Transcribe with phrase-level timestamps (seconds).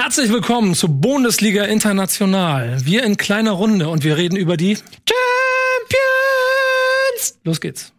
[0.00, 2.78] Herzlich willkommen zu Bundesliga International.
[2.84, 5.18] Wir in kleiner Runde und wir reden über die Champions.
[7.42, 7.92] Los geht's.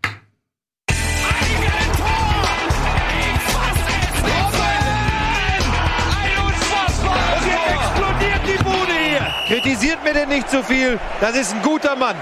[9.48, 10.98] Kritisiert mir denn nicht zu viel.
[11.20, 12.16] Das ist ein guter Mann.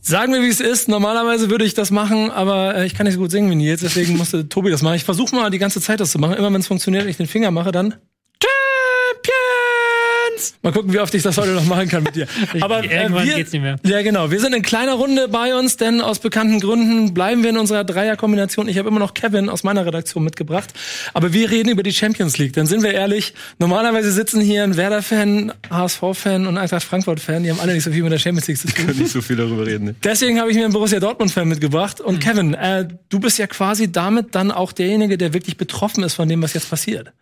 [0.00, 0.88] Sagen wir, wie es ist.
[0.88, 3.82] Normalerweise würde ich das machen, aber äh, ich kann nicht so gut singen wie Nils,
[3.82, 4.94] deswegen musste Tobi das machen.
[4.94, 6.32] Ich versuche mal die ganze Zeit das zu machen.
[6.34, 7.96] Immer wenn es funktioniert, ich den Finger mache, dann
[8.44, 10.54] Champions!
[10.62, 12.26] Mal gucken, wie oft ich das heute noch machen kann mit dir.
[12.60, 13.76] Aber äh, Irgendwann wir, geht's nicht mehr.
[13.84, 14.30] Ja, genau.
[14.30, 17.84] Wir sind in kleiner Runde bei uns, denn aus bekannten Gründen bleiben wir in unserer
[17.84, 18.68] Dreierkombination.
[18.68, 20.72] Ich habe immer noch Kevin aus meiner Redaktion mitgebracht.
[21.12, 22.52] Aber wir reden über die Champions League.
[22.52, 27.44] Denn sind wir ehrlich, normalerweise sitzen hier ein Werder-Fan, HSV-Fan und Eintracht Frankfurt-Fan.
[27.44, 28.86] Die haben alle nicht so viel mit der Champions League zu tun.
[28.96, 29.84] Nicht so viel darüber reden.
[29.86, 29.94] Ne?
[30.02, 32.00] Deswegen habe ich mir einen Borussia Dortmund-Fan mitgebracht.
[32.00, 36.14] Und Kevin, äh, du bist ja quasi damit dann auch derjenige, der wirklich betroffen ist
[36.14, 37.12] von dem, was jetzt passiert.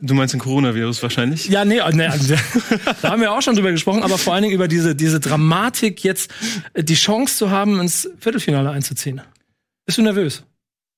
[0.00, 1.48] Du meinst den Coronavirus wahrscheinlich?
[1.48, 2.34] Ja, nee, nee also,
[3.02, 6.02] da haben wir auch schon drüber gesprochen, aber vor allen Dingen über diese, diese Dramatik,
[6.04, 6.32] jetzt
[6.72, 9.20] äh, die Chance zu haben, ins Viertelfinale einzuziehen.
[9.86, 10.44] Bist du nervös?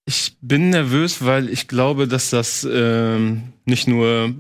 [0.08, 4.34] Ich bin nervös, weil ich glaube, dass das ähm, nicht nur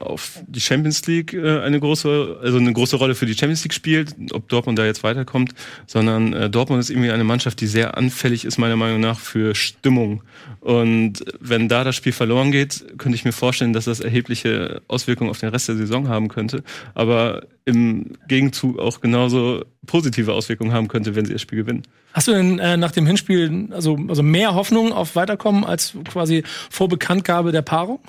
[0.00, 3.74] auf die Champions League äh, eine große, also eine große Rolle für die Champions League
[3.74, 5.54] spielt, ob Dortmund da jetzt weiterkommt,
[5.86, 9.54] sondern äh, Dortmund ist irgendwie eine Mannschaft, die sehr anfällig ist, meiner Meinung nach, für
[9.54, 10.22] Stimmung.
[10.60, 15.30] Und wenn da das Spiel verloren geht, könnte ich mir vorstellen, dass das erhebliche Auswirkungen
[15.30, 16.62] auf den Rest der Saison haben könnte,
[16.94, 21.82] aber im Gegenzug auch genauso positive Auswirkungen haben könnte, wenn sie das Spiel gewinnen.
[22.14, 26.42] Hast du denn äh, nach dem Hinspiel also, also mehr Hoffnung auf Weiterkommen als quasi
[26.70, 28.00] vor Bekanntgabe der Paarung?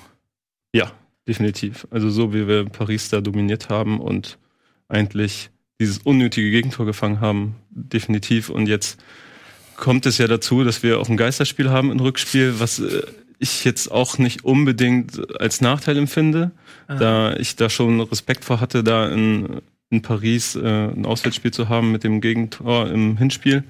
[0.72, 0.92] Ja,
[1.26, 1.86] definitiv.
[1.90, 4.38] Also so wie wir Paris da dominiert haben und
[4.88, 8.50] eigentlich dieses unnötige Gegentor gefangen haben, definitiv.
[8.50, 9.00] Und jetzt
[9.76, 13.02] kommt es ja dazu, dass wir auch ein Geisterspiel haben im Rückspiel, was äh,
[13.38, 16.50] ich jetzt auch nicht unbedingt als Nachteil empfinde,
[16.86, 16.96] Ah.
[16.96, 21.68] da ich da schon Respekt vor hatte, da in, in Paris äh, ein Auswärtsspiel zu
[21.68, 23.64] haben mit dem Gegentor im Hinspiel.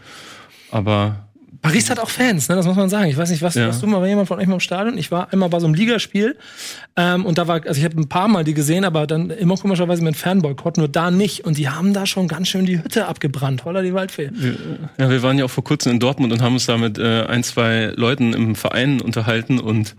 [0.70, 1.28] Aber
[1.62, 2.56] Paris hat auch Fans, ne?
[2.56, 3.10] das muss man sagen.
[3.10, 3.68] Ich weiß nicht, was, Ja.
[3.68, 4.96] was du mal, war jemand von euch mal im Stadion?
[4.96, 6.36] Ich war einmal bei so einem Ligaspiel
[6.96, 9.56] ähm, und da war, also ich habe ein paar Mal die gesehen, aber dann immer
[9.56, 11.44] komischerweise mit Fanboykott, nur da nicht.
[11.44, 13.64] Und die haben da schon ganz schön die Hütte abgebrannt.
[13.66, 14.30] Holla die Waldfee.
[14.98, 17.24] Ja, wir waren ja auch vor kurzem in Dortmund und haben uns da mit äh,
[17.24, 19.96] ein, zwei Leuten im Verein unterhalten und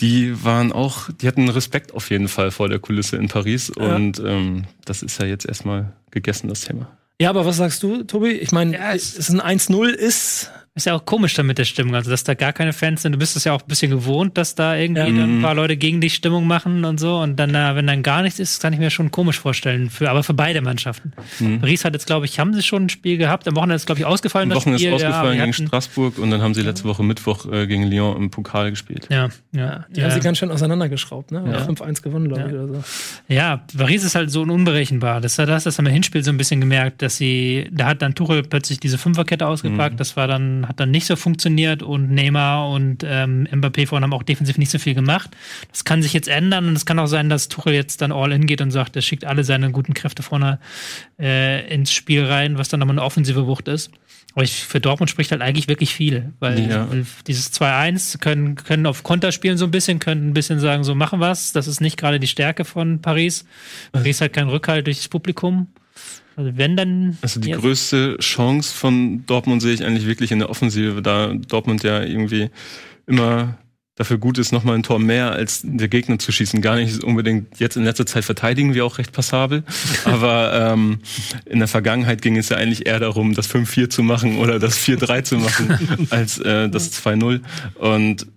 [0.00, 3.94] die waren auch, die hatten Respekt auf jeden Fall vor der Kulisse in Paris Ja.
[3.96, 6.88] und ähm, das ist ja jetzt erstmal gegessen, das Thema.
[7.20, 8.28] Ja, aber was sagst du, Tobi?
[8.30, 10.52] Ich meine, Ja, es es- ist ein 1-0 ist.
[10.78, 13.10] Ist ja auch komisch dann mit der Stimmung, also dass da gar keine Fans sind.
[13.12, 15.06] Du bist es ja auch ein bisschen gewohnt, dass da irgendwie Ja.
[15.08, 17.18] dann ein paar Leute gegen dich Stimmung machen und so.
[17.18, 19.90] Und dann, äh, wenn dann gar nichts ist, kann ich mir schon komisch vorstellen.
[19.90, 21.12] Für, aber für beide Mannschaften.
[21.60, 23.48] Paris hat jetzt, glaube ich, haben sie schon ein Spiel gehabt.
[23.48, 24.44] Am Wochenende ist, glaube ich, ausgefallen.
[24.44, 24.94] Am das Wochenende ist Spiel.
[24.94, 28.16] ausgefallen ja, gegen hatten- Straßburg und dann haben sie letzte Woche Mittwoch äh, gegen Lyon
[28.16, 29.08] im Pokal gespielt.
[29.10, 29.84] Ja, ja.
[29.90, 30.04] Die ja.
[30.06, 31.42] haben sie ganz schön auseinandergeschraubt, ne?
[31.50, 31.58] Ja.
[31.66, 32.62] 5-1 gewonnen, glaube ich, Ja.
[32.62, 32.84] oder so.
[33.28, 35.20] Ja, Paris ist halt so unberechenbar.
[35.20, 38.02] Das, das, das haben wir im Hinspiel so ein bisschen gemerkt, dass sie, da hat
[38.02, 39.98] dann Tuchel plötzlich diese Fünferkette ausgepackt.
[39.98, 44.12] Das war dann, hat dann nicht so funktioniert und Neymar und ähm, Mbappé vorhin haben
[44.12, 45.30] auch defensiv nicht so viel gemacht.
[45.72, 48.32] Das kann sich jetzt ändern und es kann auch sein, dass Tuchel jetzt dann all
[48.32, 50.58] in geht und sagt, er schickt alle seine guten Kräfte vorne
[51.18, 53.90] äh, ins Spiel rein, was dann nochmal eine offensive Wucht ist.
[54.34, 56.86] Aber ich, für Dortmund spricht halt eigentlich wirklich viel, weil Ja.
[57.26, 60.94] dieses 2-1 können, können auf Konter spielen so ein bisschen, können ein bisschen sagen, so
[60.94, 61.52] machen was.
[61.52, 63.46] Das ist nicht gerade die Stärke von Paris.
[63.90, 65.68] Paris hat keinen Rückhalt durch das Publikum.
[66.38, 67.18] Also wenn dann.
[67.20, 71.82] Also die größte Chance von Dortmund sehe ich eigentlich wirklich in der Offensive, da Dortmund
[71.82, 72.50] ja irgendwie
[73.06, 73.58] immer
[73.96, 76.62] dafür gut ist, nochmal ein Tor mehr als der Gegner zu schießen.
[76.62, 79.64] Gar nicht unbedingt jetzt in letzter Zeit verteidigen wir auch recht passabel.
[80.04, 81.00] Aber ähm,
[81.44, 84.78] in der Vergangenheit ging es ja eigentlich eher darum, das 5-4 zu machen oder das
[84.78, 87.40] 4-3 zu machen, als äh, das 2-0.
[87.74, 88.28] Und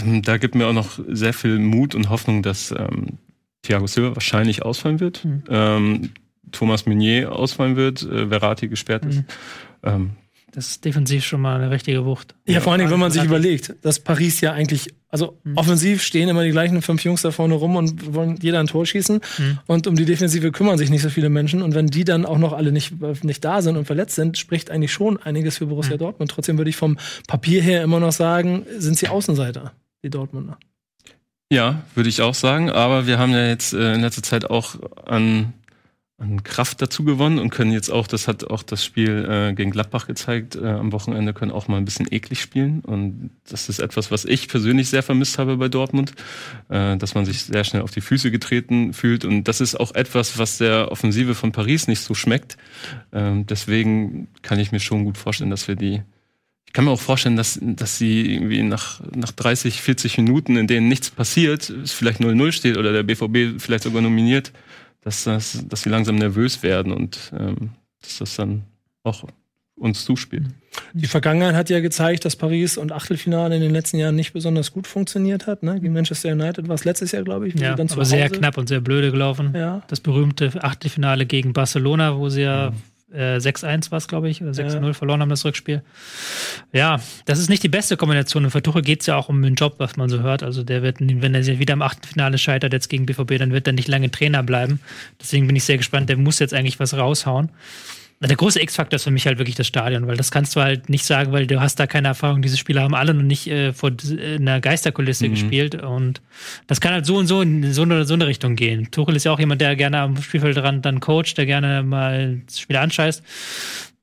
[0.00, 3.18] ähm, da gibt mir auch noch sehr viel Mut und Hoffnung, dass ähm,
[3.60, 5.26] Thiago Silva wahrscheinlich ausfallen wird.
[5.26, 5.42] Mhm.
[5.50, 6.10] Ähm,
[6.52, 9.16] Thomas Meunier ausfallen wird, äh, Verratti gesperrt ist.
[9.18, 9.24] Mhm.
[9.82, 10.10] Ähm,
[10.52, 12.34] Das ist defensiv schon mal eine richtige Wucht.
[12.46, 15.56] Ja, vor allen Dingen, wenn man sich überlegt, dass Paris ja eigentlich, also Mhm.
[15.56, 18.86] offensiv stehen immer die gleichen fünf Jungs da vorne rum und wollen jeder ein Tor
[18.86, 19.16] schießen.
[19.38, 19.58] Mhm.
[19.66, 21.60] Und um die Defensive kümmern sich nicht so viele Menschen.
[21.60, 22.92] Und wenn die dann auch noch alle nicht,
[23.24, 25.70] nicht da sind und verletzt sind, spricht eigentlich schon einiges für Mhm.
[25.70, 26.30] Borussia Dortmund.
[26.30, 29.72] Trotzdem würde ich vom Papier her immer noch sagen, sind sie Außenseiter,
[30.04, 30.56] die Dortmunder.
[31.50, 32.70] ja, würde ich auch sagen.
[32.70, 34.76] Aber wir haben ja jetzt äh, in letzter Zeit auch
[35.06, 35.52] an,
[36.16, 39.72] an Kraft dazu gewonnen und können jetzt auch, das hat auch das Spiel äh, gegen
[39.72, 42.80] Gladbach gezeigt, äh, am Wochenende können auch mal ein bisschen eklig spielen.
[42.80, 46.12] Und das ist etwas, was ich persönlich sehr vermisst habe bei Dortmund,
[46.68, 49.24] äh, dass man sich sehr schnell auf die Füße getreten fühlt.
[49.24, 52.56] Und das ist auch etwas, was der Offensive von Paris nicht so schmeckt.
[53.12, 56.02] Ähm, deswegen kann ich mir schon gut vorstellen, dass wir die
[56.74, 60.88] kann mir auch vorstellen, dass, dass sie irgendwie nach, nach 30, 40 Minuten, in denen
[60.88, 64.52] nichts passiert, es vielleicht 0-0 steht oder der BVB vielleicht sogar nominiert,
[65.04, 67.70] dass, das, dass sie langsam nervös werden und ähm,
[68.00, 68.64] dass das dann
[69.02, 69.24] auch
[69.76, 70.46] uns zuspielt.
[70.92, 74.72] Die Vergangenheit hat ja gezeigt, dass Paris und Achtelfinale in den letzten Jahren nicht besonders
[74.72, 75.62] gut funktioniert hat.
[75.62, 75.80] Ne?
[75.80, 77.58] Gegen Manchester United war es letztes Jahr, glaube ich.
[77.58, 79.52] Ja, aber sehr knapp und sehr blöde gelaufen.
[79.54, 79.82] Ja.
[79.88, 82.76] Das berühmte Achtelfinale gegen Barcelona, wo sie ja mhm.
[83.14, 84.92] Äh, 6-1 war es, glaube ich, oder 6-0 ja.
[84.92, 85.82] verloren haben das Rückspiel.
[86.72, 88.44] Ja, das ist nicht die beste Kombination.
[88.44, 90.42] Und für Tuchel geht es ja auch um den Job, was man so hört.
[90.42, 93.72] Also der wird, wenn er wieder im Achtelfinale scheitert jetzt gegen BVB, dann wird er
[93.72, 94.80] nicht lange Trainer bleiben.
[95.20, 96.08] Deswegen bin ich sehr gespannt.
[96.08, 97.50] Der muss jetzt eigentlich was raushauen.
[98.20, 100.88] Der große X-Faktor ist für mich halt wirklich das Stadion, weil das kannst du halt
[100.88, 102.40] nicht sagen, weil du hast da keine Erfahrung.
[102.40, 105.30] Diese Spieler haben alle noch nicht äh, vor einer Geisterkulisse mhm.
[105.32, 106.22] gespielt und
[106.66, 108.90] das kann halt so und so in so eine, so eine Richtung gehen.
[108.90, 112.60] Tuchel ist ja auch jemand, der gerne am Spielfeldrand dann coacht, der gerne mal das
[112.60, 113.22] Spiel anscheißt.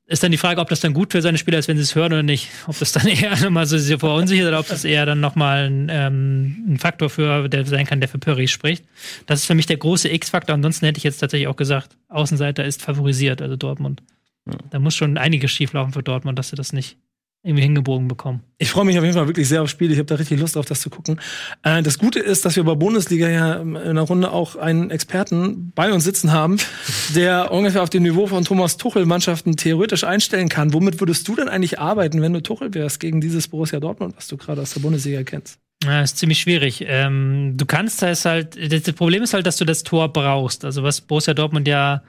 [0.06, 1.94] Ist dann die Frage, ob das dann gut für seine Spieler ist, wenn sie es
[1.94, 2.48] hören oder nicht.
[2.66, 5.88] Ob das dann eher nochmal so sehr verunsichert oder ob das eher dann nochmal ein,
[5.90, 8.84] ähm, ein Faktor für, der sein kann, der für Paris spricht.
[9.26, 10.54] Das ist für mich der große X-Faktor.
[10.54, 14.02] Ansonsten hätte ich jetzt tatsächlich auch gesagt, Außenseiter ist favorisiert, also Dortmund.
[14.46, 14.58] Ja.
[14.70, 16.98] Da muss schon einiges schieflaufen für Dortmund, dass sie das nicht
[17.44, 18.44] irgendwie hingebogen bekommen.
[18.58, 19.90] Ich freue mich auf jeden Fall wirklich sehr aufs Spiel.
[19.90, 21.20] Ich habe da richtig Lust drauf, das zu gucken.
[21.64, 25.72] Äh, das Gute ist, dass wir bei Bundesliga ja in der Runde auch einen Experten
[25.74, 26.58] bei uns sitzen haben,
[27.16, 30.72] der ungefähr auf dem Niveau von Thomas Tuchel Mannschaften theoretisch einstellen kann.
[30.72, 34.28] Womit würdest du denn eigentlich arbeiten, wenn du Tuchel wärst gegen dieses Borussia Dortmund, was
[34.28, 35.58] du gerade aus der Bundesliga kennst?
[35.84, 36.84] Ja, ist ziemlich schwierig.
[36.86, 40.64] Ähm, du kannst das halt, das Problem ist halt, dass du das Tor brauchst.
[40.64, 42.02] Also was Borussia Dortmund ja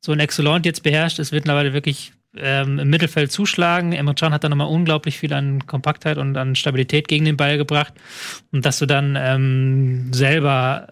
[0.00, 3.92] so ein Excellent jetzt beherrscht, es wird mittlerweile wirklich ähm, im Mittelfeld zuschlagen.
[3.92, 7.58] Emre Can hat da nochmal unglaublich viel an Kompaktheit und an Stabilität gegen den Ball
[7.58, 7.94] gebracht.
[8.52, 10.88] Und dass du dann ähm, selber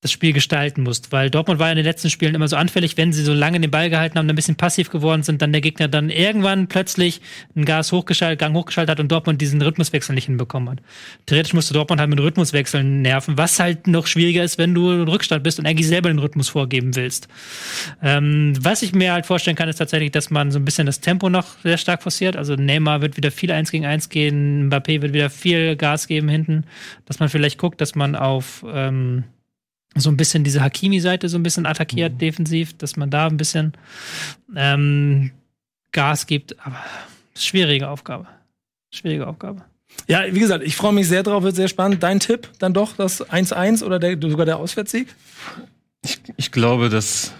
[0.00, 1.10] das Spiel gestalten musst.
[1.10, 3.70] Weil Dortmund war in den letzten Spielen immer so anfällig, wenn sie so lange den
[3.70, 7.20] Ball gehalten haben, ein bisschen passiv geworden sind, dann der Gegner dann irgendwann plötzlich
[7.56, 10.78] einen Gas hochgeschaltet, Gang hochgeschaltet hat und Dortmund diesen Rhythmuswechsel nicht hinbekommen hat.
[11.26, 15.08] Theoretisch musste Dortmund halt mit Rhythmuswechseln nerven, was halt noch schwieriger ist, wenn du in
[15.08, 17.26] Rückstand bist und eigentlich selber den Rhythmus vorgeben willst.
[18.00, 21.00] Ähm, was ich mir halt vorstellen kann, ist tatsächlich, dass man so ein bisschen das
[21.00, 22.36] Tempo noch sehr stark forciert.
[22.36, 26.28] Also Neymar wird wieder viel eins gegen eins gehen, Mbappé wird wieder viel Gas geben
[26.28, 26.64] hinten,
[27.06, 29.24] dass man vielleicht guckt, dass man auf ähm,
[29.96, 32.18] so ein bisschen diese Hakimi-Seite so ein bisschen attackiert mhm.
[32.18, 33.72] defensiv, dass man da ein bisschen
[34.54, 35.30] ähm,
[35.92, 36.56] Gas gibt.
[36.64, 36.76] Aber
[37.36, 38.26] schwierige Aufgabe.
[38.90, 39.64] Schwierige Aufgabe.
[40.06, 42.02] Ja, wie gesagt, ich freue mich sehr drauf, wird sehr spannend.
[42.02, 45.14] Dein Tipp dann doch das 1-1 oder der, sogar der Auswärtssieg?
[46.02, 47.32] Ich, ich glaube, dass,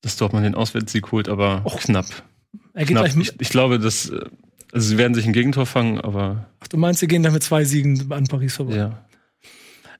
[0.00, 1.78] dass Dortmund den Auswärtssieg holt, aber Och.
[1.78, 2.06] knapp.
[2.74, 3.06] Er geht knapp.
[3.16, 4.10] Ich, ich glaube, dass
[4.72, 6.46] also sie werden sich ein Gegentor fangen, aber.
[6.60, 8.76] Ach, du meinst, sie gehen dann mit zwei Siegen an Paris vorbei?
[8.76, 9.04] Ja.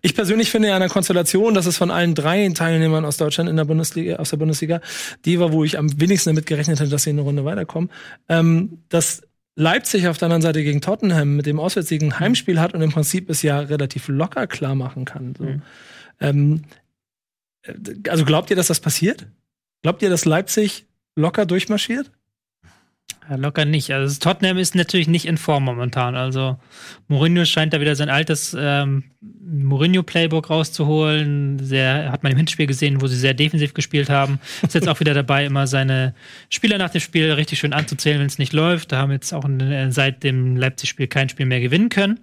[0.01, 3.57] Ich persönlich finde ja eine Konstellation, dass es von allen drei Teilnehmern aus Deutschland in
[3.57, 4.81] der Bundesliga, aus der Bundesliga,
[5.25, 7.91] die war, wo ich am wenigsten damit gerechnet hätte, dass sie in eine Runde weiterkommen,
[8.29, 9.23] ähm, dass
[9.57, 12.93] Leipzig auf der anderen Seite gegen Tottenham mit dem Auswärtssieg ein Heimspiel hat und im
[12.93, 15.35] Prinzip es ja relativ locker klar machen kann.
[15.37, 15.45] So.
[15.45, 15.63] Mhm.
[16.21, 16.63] Ähm,
[17.63, 17.75] äh,
[18.09, 19.27] also glaubt ihr, dass das passiert?
[19.83, 20.87] Glaubt ihr, dass Leipzig
[21.17, 22.13] locker durchmarschiert?
[23.29, 23.93] Ja, locker nicht.
[23.93, 26.15] Also Tottenham ist natürlich nicht in Form momentan.
[26.15, 26.59] Also
[27.09, 31.59] Mourinho scheint da wieder sein altes ähm, Mourinho-Playbook rauszuholen.
[31.59, 34.41] Sehr, hat man im Hinspiel gesehen, wo sie sehr defensiv gespielt haben.
[34.63, 36.15] Ist jetzt auch wieder dabei, immer seine
[36.49, 38.93] Spieler nach dem Spiel richtig schön anzuzählen, wenn es nicht läuft.
[38.93, 42.21] Da haben jetzt auch äh, seit dem Leipzig-Spiel kein Spiel mehr gewinnen können.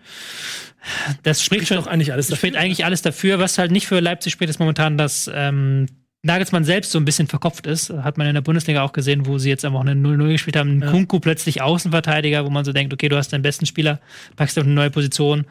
[1.23, 2.37] Das spricht, spricht schon eigentlich alles dafür.
[2.37, 3.37] spricht eigentlich alles dafür.
[3.37, 5.87] Was halt nicht für Leipzig spricht, ist momentan, dass ähm,
[6.25, 9.37] Nagelsmann selbst so ein bisschen verkopft ist, hat man in der Bundesliga auch gesehen, wo
[9.37, 10.81] sie jetzt einfach eine 0-0 gespielt haben.
[10.81, 10.89] Ja.
[10.89, 13.99] Kunku plötzlich Außenverteidiger, wo man so denkt, okay, du hast deinen besten Spieler,
[14.35, 15.45] packst auf eine neue Position.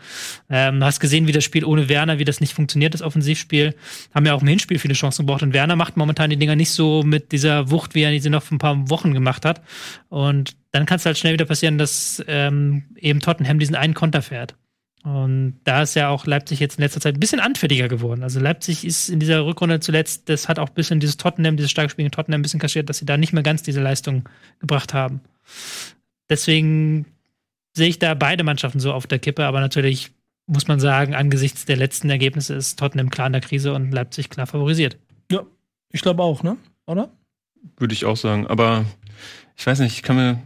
[0.50, 3.76] Ähm, hast gesehen, wie das Spiel ohne Werner, wie das nicht funktioniert, das Offensivspiel.
[4.12, 6.70] Haben ja auch im Hinspiel viele Chancen gebraucht und Werner macht momentan die Dinger nicht
[6.70, 9.62] so mit dieser Wucht, wie er sie noch vor ein paar Wochen gemacht hat.
[10.08, 14.22] Und dann kann es halt schnell wieder passieren, dass ähm, eben Tottenham diesen einen Konter
[14.22, 14.56] fährt.
[15.04, 18.22] Und da ist ja auch Leipzig jetzt in letzter Zeit ein bisschen anfälliger geworden.
[18.22, 21.70] Also Leipzig ist in dieser Rückrunde zuletzt, das hat auch ein bisschen dieses Tottenham, dieses
[21.70, 24.26] starke Spiel in Tottenham ein bisschen kaschiert, dass sie da nicht mehr ganz diese Leistung
[24.60, 25.20] gebracht haben.
[26.30, 27.04] Deswegen
[27.74, 30.10] sehe ich da beide Mannschaften so auf der Kippe, aber natürlich
[30.46, 34.30] muss man sagen, angesichts der letzten Ergebnisse ist Tottenham klar in der Krise und Leipzig
[34.30, 34.96] klar favorisiert.
[35.30, 35.42] Ja,
[35.90, 36.56] ich glaube auch, ne?
[36.86, 37.10] Oder?
[37.76, 38.46] Würde ich auch sagen.
[38.46, 38.86] Aber
[39.54, 40.42] ich weiß nicht, ich kann mir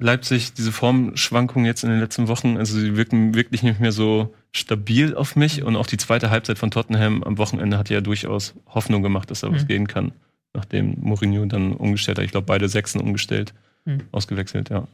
[0.00, 4.32] Leipzig, diese Formschwankungen jetzt in den letzten Wochen, also sie wirken wirklich nicht mehr so
[4.52, 5.64] stabil auf mich.
[5.64, 9.40] Und auch die zweite Halbzeit von Tottenham am Wochenende hat ja durchaus Hoffnung gemacht, dass
[9.40, 9.54] da mhm.
[9.56, 10.12] was gehen kann,
[10.54, 12.24] nachdem Mourinho dann umgestellt hat.
[12.24, 14.02] Ich glaube, beide Sechsen umgestellt, mhm.
[14.12, 14.86] ausgewechselt, ja.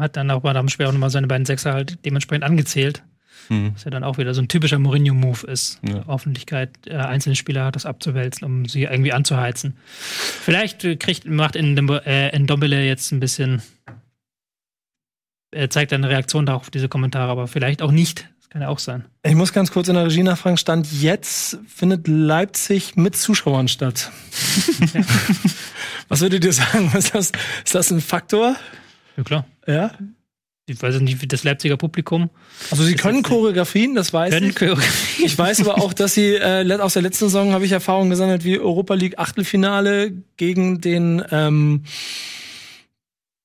[0.00, 3.02] Hat dann auch bei dem Spiel auch nochmal seine beiden Sechser halt dementsprechend angezählt.
[3.50, 3.72] Mhm.
[3.74, 5.78] Was ja dann auch wieder so ein typischer Mourinho-Move ist.
[5.86, 6.08] Ja.
[6.08, 9.76] Öffentlichkeit, äh, einzelne Spieler das abzuwälzen, um sie irgendwie anzuheizen.
[9.86, 13.62] Vielleicht kriegt, macht in, äh, in Dombele jetzt ein bisschen
[15.50, 18.28] er zeigt eine Reaktion darauf, auf diese Kommentare, aber vielleicht auch nicht.
[18.38, 19.04] Das kann ja auch sein.
[19.22, 20.56] Ich muss ganz kurz in der Regie nachfragen.
[20.56, 24.10] Stand jetzt findet Leipzig mit Zuschauern statt.
[26.08, 26.90] Was würdet ihr sagen?
[26.96, 27.32] Ist das,
[27.64, 28.56] ist das ein Faktor?
[29.16, 29.46] Ja, klar.
[29.66, 29.92] Ja.
[30.70, 32.28] Ich weiß nicht, wie das Leipziger Publikum.
[32.70, 34.54] Also sie können Choreografien, das weiß Können ich.
[34.54, 35.24] Choreografie.
[35.24, 38.44] Ich weiß aber auch, dass sie äh, aus der letzten Saison habe ich Erfahrungen gesammelt
[38.44, 41.84] wie Europa League Achtelfinale gegen den ähm,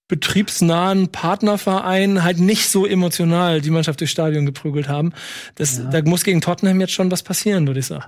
[0.08, 5.14] betriebsnahen Partnerverein halt nicht so emotional die Mannschaft durchs Stadion geprügelt haben.
[5.56, 5.86] Das, Ja.
[5.86, 8.06] Da muss gegen Tottenham jetzt schon was passieren, würde ich sagen.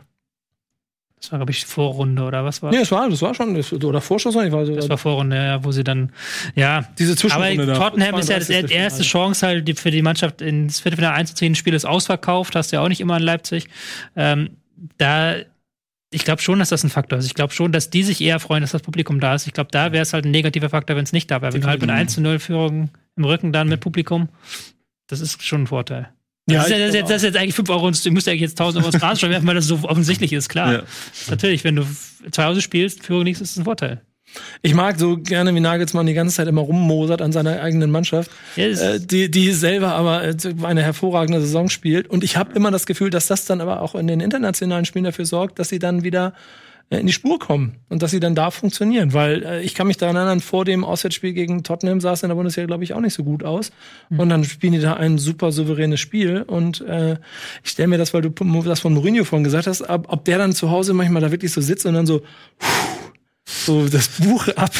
[1.21, 3.73] Das war, glaube ich, Vorrunde oder was war Nee, das war, das war schon, das,
[3.73, 6.11] oder Vorschuss, ich weiß Das war Vorrunde, ja, wo sie dann,
[6.53, 6.85] ja.
[6.99, 7.73] diese Aber Zwischenrunde da.
[7.79, 8.67] Tottenham ist ja das, 32.
[8.69, 11.53] die erste Chance halt die- für die Mannschaft ins Viertelfinale einzuziehen.
[11.53, 13.69] Das Spiel ist ausverkauft, hast du ja auch nicht immer in Leipzig.
[14.15, 14.57] Ähm,
[14.97, 15.35] da,
[16.15, 17.25] ich glaube schon, dass das ein Faktor ist.
[17.25, 19.45] Ich glaube schon, dass die sich eher freuen, dass das Publikum da ist.
[19.48, 21.53] Ich glaube, da wäre es halt ein negativer Faktor, wenn es nicht da wäre.
[21.53, 24.29] Wenn du halt mit 1 zu 0 Führung im Rücken dann mit Publikum,
[25.07, 26.10] das ist schon ein Vorteil.
[26.50, 28.27] Ja, das, ist, das, ist, jetzt- das ist jetzt eigentlich 5 Euro, und du musst
[28.27, 30.74] eigentlich jetzt 1000 Euro ins Rasenstall werfen, weil das so offensichtlich ist, klar.
[30.74, 30.84] Ja.
[31.29, 31.86] Natürlich, wenn du
[32.31, 34.01] zu Hause spielst, Führung nichts, ist es ein Vorteil.
[34.62, 38.32] Ich mag so gerne, wie Nagelsmann die ganze Zeit immer rummosert an seiner eigenen Mannschaft,
[38.56, 42.08] das- äh, die, die selber aber äh, eine hervorragende Saison spielt.
[42.08, 45.06] Und ich habe immer das Gefühl, dass das dann aber auch in den internationalen Spielen
[45.06, 46.34] dafür sorgt, dass sie dann wieder
[46.89, 49.13] äh, in die Spur kommen und dass sie dann da funktionieren.
[49.13, 52.30] Weil äh, ich kann mich daran erinnern, vor dem Auswärtsspiel gegen Tottenham sah es in
[52.30, 53.72] der Bundesliga, glaube ich, auch nicht so gut aus.
[54.15, 56.44] Und dann spielen die da ein super souveränes Spiel.
[56.44, 57.13] Und äh,
[57.63, 58.30] ich stelle mir das, weil du
[58.63, 61.51] das von Mourinho vorhin gesagt hast, ob, ob der dann zu Hause manchmal da wirklich
[61.51, 62.22] so sitzt und dann so
[63.65, 64.74] so das Buch ab,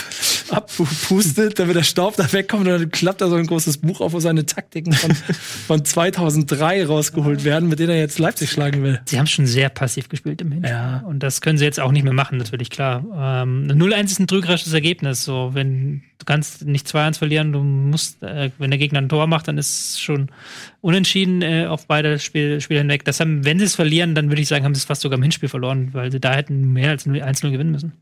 [0.50, 4.14] abpustet, damit der Staub da wegkommt und dann klappt da so ein großes Buch auf,
[4.14, 5.12] wo seine Taktiken von,
[5.68, 9.00] von 2003 rausgeholt werden, mit denen er jetzt Leipzig schlagen will.
[9.06, 10.72] Sie haben schon sehr passiv gespielt im Hinspiel.
[10.72, 11.00] Ja.
[11.00, 13.04] Und das können sie jetzt auch nicht mehr machen, natürlich, klar.
[13.44, 15.24] Ähm, 0-1 ist ein trügerisches Ergebnis.
[15.24, 19.28] So, wenn du kannst nicht 2-1 verlieren, du musst, äh, wenn der Gegner ein Tor
[19.28, 20.30] macht, dann ist es schon
[20.82, 23.06] unentschieden äh, auf beide Spiel, Spiele hinweg.
[23.06, 25.18] Das haben, wenn sie es verlieren, dann würde ich sagen, haben sie es fast sogar
[25.18, 27.94] im Hinspiel verloren, weil sie da hätten mehr als 1-0 gewinnen müssen.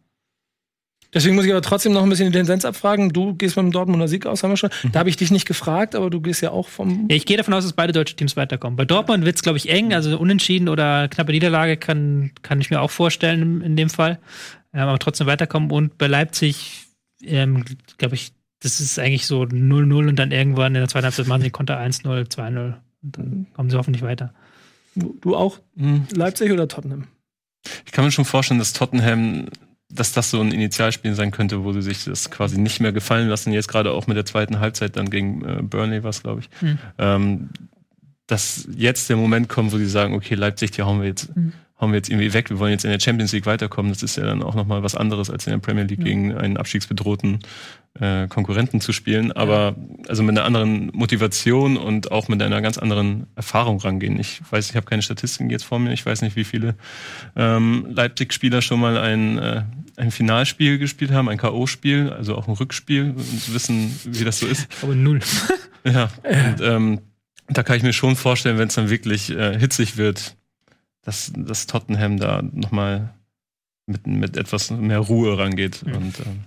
[1.13, 3.09] Deswegen muss ich aber trotzdem noch ein bisschen die Tendenz abfragen.
[3.09, 4.71] Du gehst beim Dortmunder Sieg aus, haben wir schon.
[4.91, 7.07] Da habe ich dich nicht gefragt, aber du gehst ja auch vom.
[7.09, 8.75] Ja, ich gehe davon aus, dass beide deutsche Teams weiterkommen.
[8.75, 9.93] Bei Dortmund wird es, glaube ich, eng.
[9.93, 14.19] Also unentschieden oder knappe Niederlage kann, kann ich mir auch vorstellen in, dem Fall.
[14.73, 15.71] Ähm, aber trotzdem weiterkommen.
[15.71, 16.87] Und bei Leipzig,
[17.23, 17.63] ähm,
[17.97, 21.41] glaube ich, das ist eigentlich so 0-0 und dann irgendwann in der zweiten Halbzeit machen
[21.41, 22.73] sie Konter 1-0, 2-0.
[23.03, 24.33] Und dann kommen sie hoffentlich weiter.
[24.95, 25.59] Du, auch?
[25.75, 26.07] Hm.
[26.13, 27.07] Leipzig oder Tottenham?
[27.85, 29.47] Ich kann mir schon vorstellen, dass Tottenham,
[29.93, 33.27] dass das so ein Initialspiel sein könnte, wo sie sich das quasi nicht mehr gefallen
[33.29, 33.53] lassen.
[33.53, 36.49] Jetzt gerade auch mit der zweiten Halbzeit dann gegen äh, Burnley war es, glaube ich.
[36.61, 36.77] Mhm.
[36.97, 37.49] Ähm,
[38.27, 41.51] dass jetzt der Moment kommt, wo sie sagen, okay, Leipzig, die hauen wir jetzt, Mhm.
[41.79, 42.49] hauen wir jetzt irgendwie weg.
[42.49, 43.91] Wir wollen jetzt in der Champions League weiterkommen.
[43.91, 46.05] Das ist ja dann auch nochmal was anderes, als in der Premier League Ja.
[46.05, 47.39] gegen einen abstiegsbedrohten
[47.99, 49.31] äh, Konkurrenten zu spielen.
[49.33, 49.75] Aber
[50.07, 54.17] also mit einer anderen Motivation und auch mit einer ganz anderen Erfahrung rangehen.
[54.19, 55.91] Ich weiß, ich habe keine Statistiken jetzt vor mir.
[55.91, 56.75] Ich weiß nicht, wie viele
[57.35, 59.63] ähm, Leipzig-Spieler schon mal ein, äh,
[59.95, 64.47] ein Finalspiel gespielt haben, ein K.O.-Spiel, also auch ein Rückspiel und wissen, wie das so
[64.47, 64.67] ist.
[64.81, 65.19] Aber null.
[65.85, 67.01] Ja, und ähm,
[67.49, 70.37] da kann ich mir schon vorstellen, wenn es dann wirklich äh, hitzig wird,
[71.01, 73.13] dass, dass Tottenham da nochmal
[73.85, 75.85] mit, mit etwas mehr Ruhe rangeht.
[75.85, 75.93] Mhm.
[75.93, 76.43] Und ähm,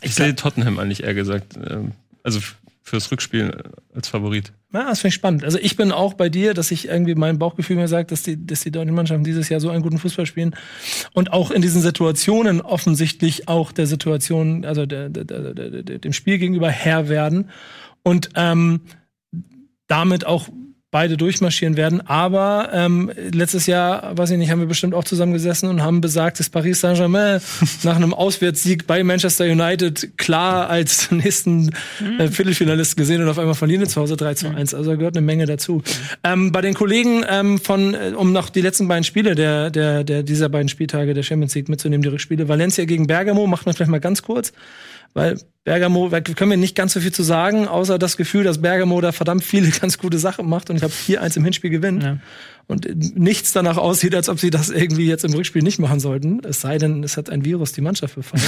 [0.00, 1.92] ich sehe Tottenham eigentlich eher gesagt, ähm,
[2.24, 2.40] also
[2.84, 4.52] fürs Rückspiel äh, als Favorit.
[4.72, 5.42] Ja, das finde ich spannend.
[5.42, 8.46] Also ich bin auch bei dir, dass ich irgendwie mein Bauchgefühl mir sagt, dass die,
[8.46, 10.54] dass die deutschen Mannschaften dieses Jahr so einen guten Fußball spielen
[11.14, 16.38] und auch in diesen Situationen offensichtlich auch der Situation, also der, der, der, dem Spiel
[16.38, 17.48] gegenüber Herr werden
[18.02, 18.82] und ähm,
[19.86, 20.48] damit auch
[20.94, 22.06] beide durchmarschieren werden.
[22.06, 26.38] Aber ähm, letztes Jahr, weiß ich nicht, haben wir bestimmt auch zusammengesessen und haben besagt,
[26.38, 27.40] dass Paris Saint-Germain
[27.82, 31.74] nach einem Auswärtssieg bei Manchester United klar als nächsten
[32.20, 34.72] äh, Viertelfinalisten gesehen und auf einmal verlieren die zu Hause 3 zu 1.
[34.72, 35.82] Also da gehört eine Menge dazu.
[36.22, 40.04] Ähm, bei den Kollegen ähm, von, äh, um noch die letzten beiden Spiele der, der,
[40.04, 43.74] der dieser beiden Spieltage der Champions League mitzunehmen, die Rückspiele, Valencia gegen Bergamo, macht man
[43.74, 44.52] vielleicht mal ganz kurz.
[45.12, 48.60] Weil Bergamo, da können wir nicht ganz so viel zu sagen, außer das Gefühl, dass
[48.60, 52.02] Bergamo da verdammt viele ganz gute Sachen macht und ich habe 4-1 im Hinspiel gewinnt.
[52.02, 52.18] Ja.
[52.66, 56.40] Und nichts danach aussieht, als ob sie das irgendwie jetzt im Rückspiel nicht machen sollten.
[56.44, 58.42] Es sei denn, es hat ein Virus die Mannschaft befallen.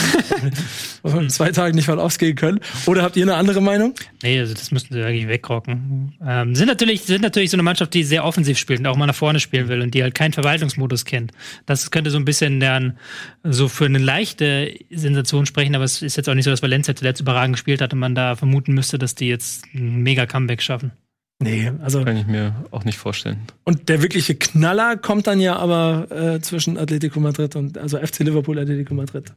[1.03, 2.61] wo wir in zwei Tagen nicht mal ausgehen können.
[2.87, 3.95] Oder habt ihr eine andere Meinung?
[4.23, 6.15] Nee, also das müssten sie eigentlich wegrocken.
[6.27, 9.07] Ähm, sind natürlich, sind natürlich so eine Mannschaft, die sehr offensiv spielt und auch mal
[9.07, 11.33] nach vorne spielen will und die halt keinen Verwaltungsmodus kennt.
[11.67, 12.97] Das könnte so ein bisschen dann
[13.45, 16.95] so für eine leichte Sensation sprechen, aber es ist jetzt auch nicht so, dass Valencia
[17.07, 20.61] zuletzt überragend gespielt hat und man da vermuten müsste, dass die jetzt ein mega Comeback
[20.61, 20.91] schaffen.
[21.39, 22.03] Nee, also.
[22.03, 23.37] Kann ich mir auch nicht vorstellen.
[23.65, 28.21] Und der wirkliche Knaller kommt dann ja aber äh, zwischen Atletico Madrid und, also FC
[28.21, 29.35] Liverpool, Atletico Madrid.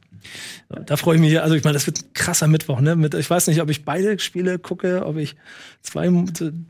[0.86, 2.96] Da freue ich mich hier, also ich meine, das wird ein krasser Mittwoch, ne?
[2.96, 5.36] Mit, ich weiß nicht, ob ich beide Spiele gucke, ob ich
[5.82, 6.10] zwei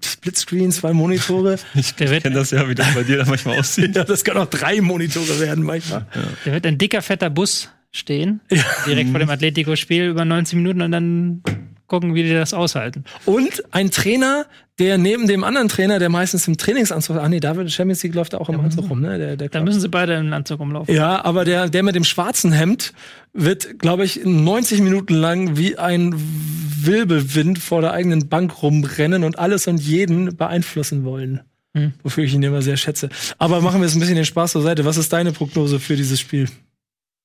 [0.05, 1.59] Splitscreen, zwei Monitore.
[1.77, 3.95] ich kenne das ja, wie das bei dir dann manchmal aussieht.
[3.95, 6.07] ja, das kann auch drei Monitore werden manchmal.
[6.13, 6.23] Ja.
[6.45, 8.63] Da wird ein dicker, fetter Bus stehen, ja.
[8.87, 11.43] direkt vor dem Atletico-Spiel über 90 Minuten und dann
[11.91, 13.05] gucken, wie die das aushalten.
[13.27, 14.47] Und ein Trainer,
[14.79, 18.15] der neben dem anderen Trainer, der meistens im Trainingsanzug, ach nee, da wird Champions League
[18.15, 19.19] läuft auch im Anzug rum, ne?
[19.19, 20.95] Der, der da müssen sie beide im Anzug rumlaufen.
[20.95, 22.95] Ja, aber der, der mit dem schwarzen Hemd
[23.33, 29.39] wird, glaube ich, 90 Minuten lang wie ein Wirbelwind vor der eigenen Bank rumrennen und
[29.39, 31.41] alles und jeden beeinflussen wollen.
[31.75, 31.93] Hm.
[32.03, 33.11] Wofür ich ihn immer sehr schätze.
[33.39, 34.85] Aber machen wir jetzt ein bisschen den Spaß zur Seite.
[34.85, 36.49] Was ist deine Prognose für dieses Spiel?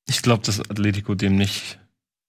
[0.07, 1.79] Ich glaube, dass Atletico dem nicht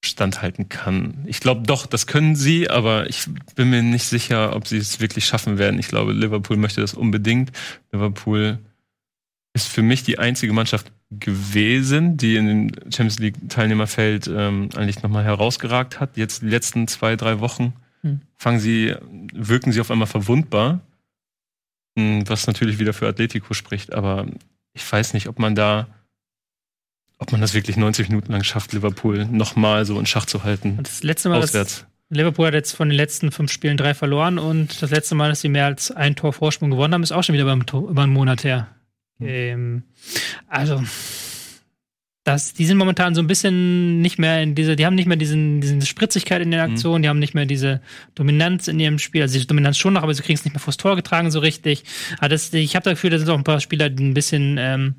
[0.05, 1.25] standhalten kann.
[1.27, 5.01] Ich glaube doch, das können sie, aber ich bin mir nicht sicher, ob sie es
[5.01, 5.79] wirklich schaffen werden.
[5.81, 7.51] Ich glaube, Liverpool möchte das unbedingt.
[7.93, 8.59] Liverpool
[9.53, 15.03] ist für mich die einzige Mannschaft gewesen, die in dem Champions League Teilnehmerfeld ähm, eigentlich
[15.03, 16.17] nochmal herausgeragt hat.
[16.17, 18.21] Jetzt die letzten zwei, drei Wochen hm.
[18.37, 18.95] fangen sie,
[19.33, 20.81] wirken sie auf einmal verwundbar,
[21.97, 23.95] hm, was natürlich wieder für Atletico spricht.
[23.95, 24.27] Aber
[24.73, 25.87] ich weiß nicht, ob man da
[27.19, 30.79] ob man das wirklich 90 Minuten lang schafft, Liverpool nochmal so in Schach zu halten.
[30.83, 31.87] Das letzte Mal, auswärts.
[32.09, 35.41] Liverpool hat jetzt von den letzten fünf Spielen drei verloren und das letzte Mal, dass
[35.41, 38.13] sie mehr als ein Tor Vorsprung gewonnen haben, ist auch schon wieder über, über einen
[38.13, 38.69] Monat her.
[39.19, 39.27] Mhm.
[39.29, 39.83] Ähm,
[40.47, 40.83] also,
[42.23, 45.17] das, die sind momentan so ein bisschen nicht mehr in diese, die haben nicht mehr
[45.17, 46.73] diesen, diese Spritzigkeit in den mhm.
[46.73, 47.03] Aktionen, mhm.
[47.03, 47.81] die haben nicht mehr diese
[48.15, 49.23] Dominanz in ihrem Spiel.
[49.23, 51.41] Also die Dominanz schon noch, aber sie kriegen es nicht mehr vors Tor getragen so
[51.41, 51.85] richtig.
[52.19, 54.57] Aber das, ich habe das Gefühl, da sind auch ein paar Spieler, die ein bisschen,
[54.59, 54.95] ähm,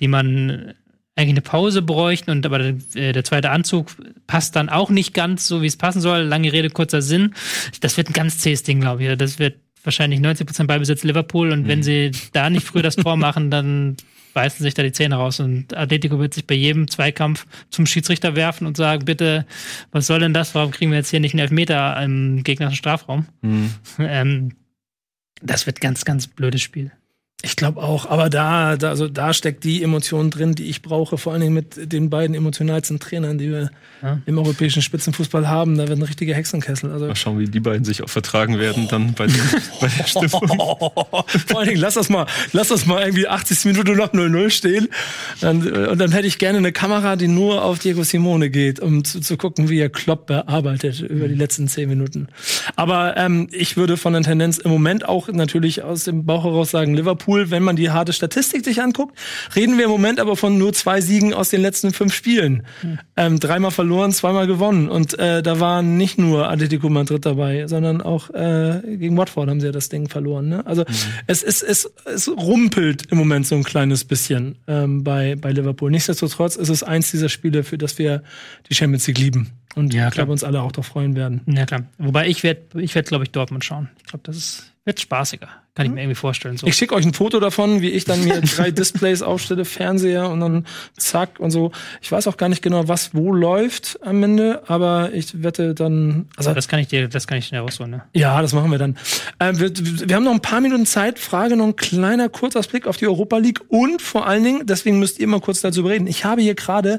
[0.00, 0.74] die man
[1.18, 3.90] eigentlich eine Pause bräuchten und aber der, äh, der, zweite Anzug
[4.28, 6.20] passt dann auch nicht ganz so, wie es passen soll.
[6.20, 7.34] Lange Rede, kurzer Sinn.
[7.80, 9.18] Das wird ein ganz zähes Ding, glaube ich.
[9.18, 11.68] Das wird wahrscheinlich 90 Prozent Beibesitz Liverpool und mhm.
[11.68, 13.96] wenn sie da nicht früh das Tor machen, dann
[14.32, 18.36] beißen sich da die Zähne raus und Atletico wird sich bei jedem Zweikampf zum Schiedsrichter
[18.36, 19.44] werfen und sagen, bitte,
[19.90, 20.54] was soll denn das?
[20.54, 23.26] Warum kriegen wir jetzt hier nicht einen Elfmeter im gegnerischen Strafraum?
[23.42, 23.70] Mhm.
[24.00, 24.52] Ähm,
[25.42, 26.92] das wird ganz, ganz blödes Spiel.
[27.40, 31.18] Ich glaube auch, aber da, da, also da steckt die Emotion drin, die ich brauche,
[31.18, 33.70] vor allen Dingen mit den beiden emotionalsten Trainern, die wir
[34.02, 34.18] ja.
[34.26, 35.78] im europäischen Spitzenfußball haben.
[35.78, 36.90] Da wird ein richtiger Hexenkessel.
[36.90, 38.90] Also Mal schauen, wie die beiden sich auch vertragen werden oh.
[38.90, 39.40] dann bei, den,
[39.80, 40.30] bei der Stimmung.
[40.30, 44.88] vor allen Dingen, lass das mal, lass das mal irgendwie 80 Minuten noch 0-0 stehen.
[45.40, 49.04] Dann, und dann hätte ich gerne eine Kamera, die nur auf Diego Simone geht, um
[49.04, 52.26] zu, zu gucken, wie er Klopp bearbeitet über die letzten 10 Minuten.
[52.74, 56.72] Aber ähm, ich würde von der Tendenz im Moment auch natürlich aus dem Bauch heraus
[56.72, 59.16] sagen, Liverpool Liverpool, wenn man die harte Statistik sich anguckt,
[59.54, 62.64] reden wir im Moment aber von nur zwei Siegen aus den letzten fünf Spielen.
[62.82, 62.98] Mhm.
[63.16, 64.88] Ähm, dreimal verloren, zweimal gewonnen.
[64.88, 69.60] Und äh, da waren nicht nur Atletico Madrid dabei, sondern auch äh, gegen Watford haben
[69.60, 70.48] sie ja das Ding verloren.
[70.48, 70.66] Ne?
[70.66, 70.94] Also mhm.
[71.26, 75.90] es, es, es, es rumpelt im Moment so ein kleines bisschen ähm, bei, bei Liverpool.
[75.90, 78.22] Nichtsdestotrotz ist es eins dieser Spiele, für das wir
[78.68, 79.50] die Champions League lieben.
[79.74, 81.42] Und ja, ich glaube, uns alle auch darauf freuen werden.
[81.46, 81.82] Ja, klar.
[81.98, 83.88] Wobei ich werde, ich werd, glaube ich, Dortmund schauen.
[83.98, 85.48] Ich glaube, das ist, wird spaßiger.
[85.78, 86.56] Kann ich mir irgendwie vorstellen.
[86.56, 86.66] So.
[86.66, 90.40] Ich schicke euch ein Foto davon, wie ich dann mir drei Displays aufstelle, Fernseher und
[90.40, 91.70] dann zack und so.
[92.02, 96.26] Ich weiß auch gar nicht genau, was wo läuft am Ende, aber ich wette dann.
[96.36, 97.92] Also das kann ich dir, das kann ich schnell rausholen.
[97.92, 98.02] Ne?
[98.12, 98.96] Ja, das machen wir dann.
[99.38, 99.70] Äh, wir,
[100.08, 101.20] wir, haben noch ein paar Minuten Zeit.
[101.20, 105.20] Frage noch ein kleiner Kurzausblick auf die Europa League und vor allen Dingen, deswegen müsst
[105.20, 106.08] ihr mal kurz dazu reden.
[106.08, 106.98] Ich habe hier gerade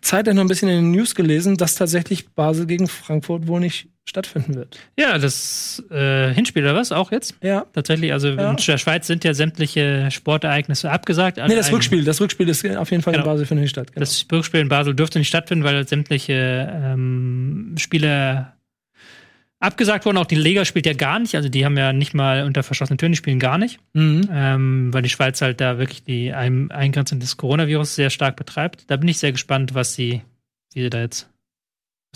[0.00, 3.88] zeitlich noch ein bisschen in den News gelesen, dass tatsächlich Basel gegen Frankfurt wohl nicht
[4.08, 4.78] stattfinden wird.
[4.98, 6.92] Ja, das äh, Hinspiel oder was?
[6.92, 7.34] Auch jetzt?
[7.42, 7.66] Ja.
[7.72, 8.50] Tatsächlich, also ja.
[8.50, 11.38] in der Schweiz sind ja sämtliche Sportereignisse abgesagt.
[11.38, 12.04] Nee, das Rückspiel.
[12.04, 13.24] Das Rückspiel ist auf jeden Fall genau.
[13.24, 13.88] in Basel findet nicht statt.
[13.88, 14.00] Genau.
[14.00, 18.52] Das Rückspiel in Basel dürfte nicht stattfinden, weil sämtliche ähm, Spiele
[19.58, 20.18] abgesagt wurden.
[20.18, 21.34] Auch die Liga spielt ja gar nicht.
[21.34, 23.80] Also die haben ja nicht mal unter verschlossenen Türen, die spielen gar nicht.
[23.92, 24.28] Mhm.
[24.30, 28.84] Ähm, weil die Schweiz halt da wirklich die Eingrenzung des Coronavirus sehr stark betreibt.
[28.88, 30.22] Da bin ich sehr gespannt, was sie,
[30.74, 31.28] wie sie da jetzt,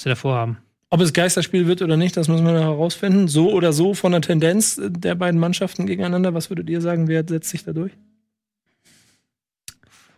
[0.00, 0.56] was sie da vorhaben.
[0.88, 3.28] Ob es Geisterspiel wird oder nicht, das müssen wir noch herausfinden.
[3.28, 6.34] So oder so von der Tendenz der beiden Mannschaften gegeneinander.
[6.34, 7.92] Was würdet ihr sagen, wer setzt sich da durch?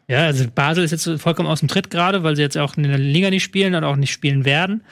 [0.09, 2.85] Ja, also Basel ist jetzt vollkommen aus dem Tritt gerade, weil sie jetzt auch in
[2.85, 4.83] der Liga nicht spielen und auch nicht spielen werden.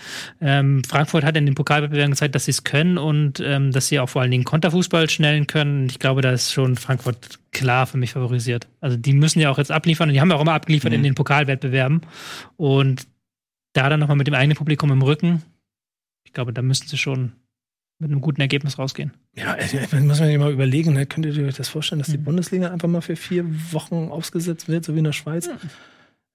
[0.40, 4.00] Ähm, Frankfurt hat in den Pokalwettbewerben gezeigt, dass sie es können und ähm, dass sie
[4.00, 5.86] auch vor allen Dingen Konterfußball schnellen können.
[5.86, 8.68] Ich glaube, da ist schon Frankfurt klar für mich favorisiert.
[8.80, 10.96] Also die müssen ja auch jetzt abliefern und die haben ja auch immer abgeliefert mhm.
[10.96, 12.02] in den Pokalwettbewerben.
[12.56, 13.06] Und
[13.72, 15.42] da dann nochmal mit dem eigenen Publikum im Rücken,
[16.24, 17.32] ich glaube, da müssten sie schon
[17.98, 19.12] mit einem guten Ergebnis rausgehen.
[19.36, 21.06] Ja, ich, muss man sich mal überlegen, ne?
[21.06, 22.24] könnt ihr euch das vorstellen, dass die mhm.
[22.24, 25.46] Bundesliga einfach mal für vier Wochen ausgesetzt wird, so wie in der Schweiz?
[25.46, 25.58] Ja.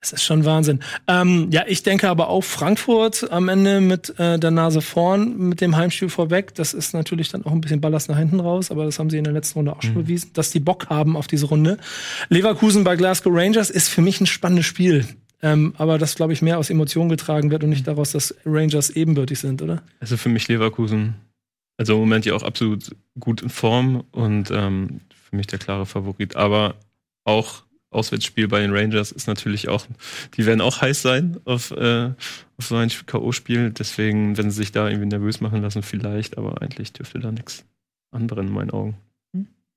[0.02, 0.82] Das ist schon Wahnsinn.
[1.08, 5.62] Ähm, ja, ich denke aber auch Frankfurt am Ende mit äh, der Nase vorn, mit
[5.62, 6.54] dem Heimspiel vorweg.
[6.54, 9.18] Das ist natürlich dann auch ein bisschen Ballast nach hinten raus, aber das haben sie
[9.18, 10.04] in der letzten Runde auch schon mhm.
[10.04, 11.80] bewiesen, dass die Bock haben auf diese Runde.
[12.30, 15.08] Leverkusen bei Glasgow Rangers ist für mich ein spannendes Spiel.
[15.42, 18.90] Ähm, aber das, glaube ich, mehr aus Emotionen getragen wird und nicht daraus, dass Rangers
[18.90, 19.84] ebenbürtig sind, oder?
[20.00, 21.16] Also für mich Leverkusen.
[21.78, 25.86] Also im Moment ja auch absolut gut in Form und ähm, für mich der klare
[25.86, 26.36] Favorit.
[26.36, 26.76] Aber
[27.26, 29.86] auch Auswärtsspiel bei den Rangers ist natürlich auch,
[30.36, 32.12] die werden auch heiß sein auf, äh,
[32.58, 33.72] auf so ein K.O.-Spiel.
[33.72, 37.66] Deswegen, wenn sie sich da irgendwie nervös machen lassen, vielleicht, aber eigentlich dürfte da nichts
[38.12, 38.98] anbrennen in meinen Augen.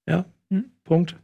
[0.06, 0.64] Ja, hm.
[0.84, 1.16] Punkt.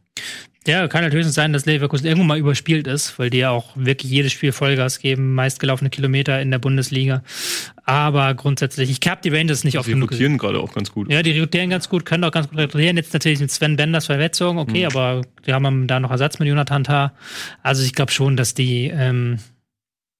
[0.67, 3.71] Ja, kann halt höchstens sein, dass Leverkusen irgendwann mal überspielt ist, weil die ja auch
[3.75, 7.23] wirklich jedes Spiel Vollgas geben, meistgelaufene Kilometer in der Bundesliga.
[7.83, 11.11] Aber grundsätzlich, ich habe die Rangers nicht oft Die rotieren gerade auch ganz gut.
[11.11, 12.97] Ja, die rotieren ganz gut, können auch ganz gut rotieren.
[12.97, 14.85] Jetzt natürlich mit Sven Benders Verletzung, okay, mhm.
[14.87, 17.13] aber die haben da noch Ersatz mit Jonathan Tah.
[17.61, 19.37] Also ich glaube schon, dass die, ähm,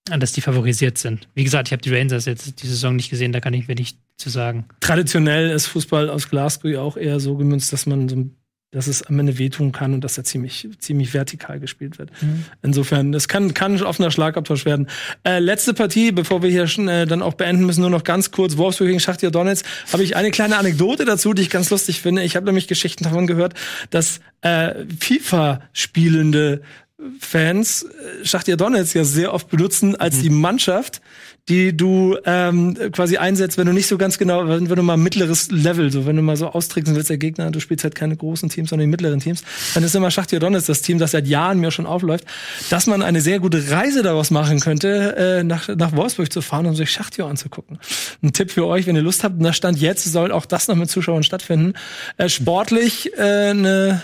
[0.04, 1.28] dass die favorisiert sind.
[1.34, 3.96] Wie gesagt, ich habe die Rangers jetzt die Saison nicht gesehen, da kann ich wenig
[4.16, 4.66] zu sagen.
[4.78, 8.36] Traditionell ist Fußball aus Glasgow ja auch eher so gemünzt, dass man so ein
[8.72, 12.10] dass es am Ende wehtun kann und dass er ziemlich, ziemlich vertikal gespielt wird.
[12.20, 12.44] Mhm.
[12.62, 14.88] Insofern, das kann, kann ein offener Schlagabtausch werden.
[15.24, 18.32] Äh, letzte Partie, bevor wir hier schon, äh, dann auch beenden müssen, nur noch ganz
[18.32, 18.56] kurz.
[18.56, 19.64] Wolfsburg gegen Schachtier Donetsk.
[19.92, 22.22] Habe ich eine kleine Anekdote dazu, die ich ganz lustig finde.
[22.22, 23.54] Ich habe nämlich Geschichten davon gehört,
[23.90, 26.60] dass äh, FIFA-spielende
[27.20, 30.22] Fans äh, Schachtier Donetsk ja sehr oft benutzen als mhm.
[30.22, 31.02] die Mannschaft,
[31.48, 34.96] die du ähm, quasi einsetzt, wenn du nicht so ganz genau, wenn, wenn du mal
[34.96, 38.16] mittleres Level, so wenn du mal so austricksen willst, der Gegner, du spielst halt keine
[38.16, 41.28] großen Teams, sondern die mittleren Teams, dann ist immer Schachtier Donetsk das Team, das seit
[41.28, 42.24] Jahren mir schon aufläuft,
[42.70, 46.66] dass man eine sehr gute Reise daraus machen könnte, äh, nach, nach Wolfsburg zu fahren
[46.66, 47.78] und sich Schachtier anzugucken.
[48.22, 50.66] Ein Tipp für euch, wenn ihr Lust habt, und da stand jetzt, soll auch das
[50.66, 51.74] noch mit Zuschauern stattfinden.
[52.16, 54.02] Äh, sportlich äh, eine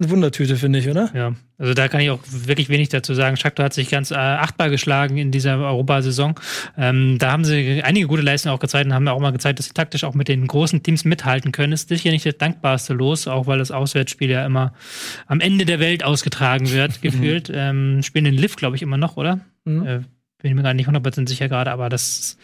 [0.00, 1.10] eine Wundertüte, finde ich, oder?
[1.14, 3.36] Ja, also da kann ich auch wirklich wenig dazu sagen.
[3.36, 6.34] Shakhtar hat sich ganz äh, achtbar geschlagen in dieser Europasaison.
[6.76, 9.66] Ähm, da haben sie einige gute Leistungen auch gezeigt und haben auch mal gezeigt, dass
[9.66, 11.72] sie taktisch auch mit den großen Teams mithalten können.
[11.72, 14.72] Ist sicher nicht das dankbarste Los, auch weil das Auswärtsspiel ja immer
[15.26, 17.50] am Ende der Welt ausgetragen wird, gefühlt.
[17.54, 19.40] Ähm, spielen den Liv, glaube ich, immer noch, oder?
[19.64, 19.86] Mhm.
[19.86, 20.00] Äh,
[20.42, 22.36] bin ich mir gar nicht 100% sicher gerade, aber das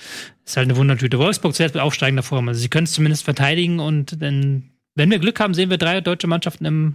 [0.45, 1.19] ist halt eine Wundertüte.
[1.19, 2.49] Wolfsburg zuerst mit aufsteigender Form.
[2.49, 6.01] Also sie können es zumindest verteidigen und dann, wenn wir Glück haben, sehen wir drei
[6.01, 6.95] deutsche Mannschaften im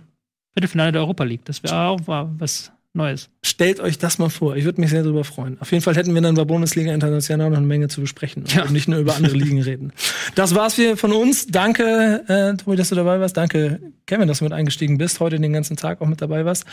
[0.53, 1.45] Viertelfinale der Europa League.
[1.45, 3.29] Das wäre auch was Neues.
[3.41, 4.55] Stellt euch das mal vor.
[4.55, 5.59] Ich würde mich sehr darüber freuen.
[5.59, 8.61] Auf jeden Fall hätten wir dann bei Bundesliga International noch eine Menge zu besprechen ja.
[8.61, 9.93] und nicht nur über andere Ligen reden.
[10.35, 11.47] Das war's für von uns.
[11.47, 13.35] Danke, äh, Tobi, dass du dabei warst.
[13.35, 16.65] Danke, Kevin, dass du mit eingestiegen bist, heute den ganzen Tag auch mit dabei warst.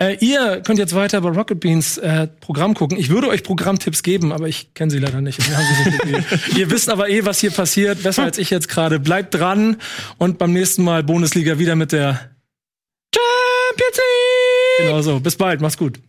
[0.00, 2.98] Äh, ihr könnt jetzt weiter bei Rocket Beans äh, Programm gucken.
[2.98, 5.38] Ich würde euch Programmtipps geben, aber ich kenne sie leider nicht.
[5.38, 8.98] nicht ihr wisst aber eh, was hier passiert, besser als ich jetzt gerade.
[8.98, 9.76] Bleibt dran
[10.18, 12.30] und beim nächsten Mal Bundesliga wieder mit der
[13.70, 14.88] Champions League!
[14.88, 15.20] Genau so.
[15.20, 15.60] Bis bald.
[15.60, 16.00] Mach's gut.